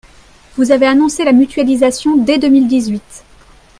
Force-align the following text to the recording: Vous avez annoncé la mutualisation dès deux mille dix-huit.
Vous 0.57 0.71
avez 0.71 0.87
annoncé 0.87 1.23
la 1.23 1.31
mutualisation 1.31 2.17
dès 2.17 2.39
deux 2.39 2.49
mille 2.49 2.67
dix-huit. 2.67 3.23